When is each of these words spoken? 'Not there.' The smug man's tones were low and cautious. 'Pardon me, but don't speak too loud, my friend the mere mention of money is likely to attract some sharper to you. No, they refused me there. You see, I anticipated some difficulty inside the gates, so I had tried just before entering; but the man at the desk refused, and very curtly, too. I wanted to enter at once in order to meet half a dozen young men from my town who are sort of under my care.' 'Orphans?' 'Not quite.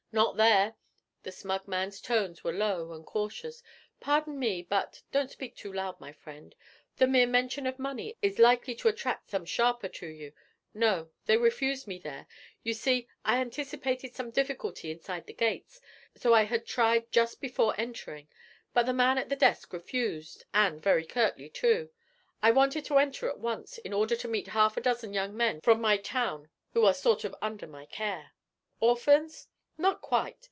'Not 0.13 0.35
there.' 0.35 0.75
The 1.23 1.31
smug 1.31 1.69
man's 1.69 2.01
tones 2.01 2.43
were 2.43 2.51
low 2.51 2.91
and 2.91 3.05
cautious. 3.05 3.63
'Pardon 4.01 4.37
me, 4.37 4.61
but 4.61 5.03
don't 5.13 5.31
speak 5.31 5.55
too 5.55 5.71
loud, 5.71 6.01
my 6.01 6.11
friend 6.11 6.53
the 6.97 7.07
mere 7.07 7.25
mention 7.25 7.65
of 7.65 7.79
money 7.79 8.17
is 8.21 8.37
likely 8.37 8.75
to 8.75 8.89
attract 8.89 9.29
some 9.29 9.45
sharper 9.45 9.87
to 9.87 10.07
you. 10.07 10.33
No, 10.73 11.11
they 11.27 11.37
refused 11.37 11.87
me 11.87 11.97
there. 11.97 12.27
You 12.61 12.73
see, 12.73 13.07
I 13.23 13.37
anticipated 13.39 14.13
some 14.13 14.31
difficulty 14.31 14.91
inside 14.91 15.27
the 15.27 15.33
gates, 15.33 15.79
so 16.17 16.33
I 16.33 16.43
had 16.43 16.65
tried 16.65 17.09
just 17.09 17.39
before 17.39 17.73
entering; 17.79 18.27
but 18.73 18.85
the 18.85 18.91
man 18.91 19.17
at 19.17 19.29
the 19.29 19.37
desk 19.37 19.71
refused, 19.71 20.43
and 20.53 20.83
very 20.83 21.05
curtly, 21.05 21.47
too. 21.49 21.89
I 22.41 22.51
wanted 22.51 22.83
to 22.83 22.97
enter 22.97 23.29
at 23.29 23.39
once 23.39 23.77
in 23.77 23.93
order 23.93 24.17
to 24.17 24.27
meet 24.27 24.47
half 24.47 24.75
a 24.75 24.81
dozen 24.81 25.13
young 25.13 25.37
men 25.37 25.61
from 25.61 25.79
my 25.79 25.95
town 25.95 26.49
who 26.73 26.83
are 26.83 26.93
sort 26.93 27.23
of 27.23 27.33
under 27.41 27.65
my 27.65 27.85
care.' 27.85 28.31
'Orphans?' 28.81 29.47
'Not 29.77 30.01
quite. 30.01 30.37